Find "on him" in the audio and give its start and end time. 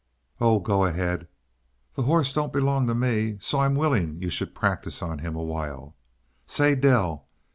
5.03-5.35